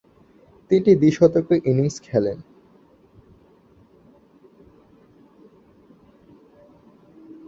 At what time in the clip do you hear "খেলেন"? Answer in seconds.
2.03-2.37